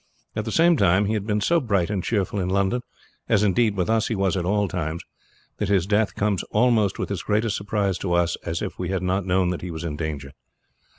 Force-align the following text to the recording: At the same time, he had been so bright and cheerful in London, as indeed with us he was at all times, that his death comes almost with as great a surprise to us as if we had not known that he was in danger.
At 0.35 0.45
the 0.45 0.51
same 0.51 0.77
time, 0.77 1.05
he 1.05 1.13
had 1.13 1.27
been 1.27 1.41
so 1.41 1.59
bright 1.59 1.91
and 1.91 2.03
cheerful 2.03 2.39
in 2.39 2.49
London, 2.49 2.81
as 3.29 3.43
indeed 3.43 3.75
with 3.77 3.87
us 3.87 4.07
he 4.07 4.15
was 4.15 4.35
at 4.35 4.45
all 4.45 4.67
times, 4.67 5.03
that 5.57 5.69
his 5.69 5.85
death 5.85 6.15
comes 6.15 6.41
almost 6.45 6.97
with 6.97 7.11
as 7.11 7.21
great 7.21 7.45
a 7.45 7.51
surprise 7.51 7.99
to 7.99 8.13
us 8.13 8.35
as 8.43 8.63
if 8.63 8.79
we 8.79 8.89
had 8.89 9.03
not 9.03 9.27
known 9.27 9.51
that 9.51 9.61
he 9.61 9.69
was 9.69 9.83
in 9.83 9.95
danger. 9.97 10.31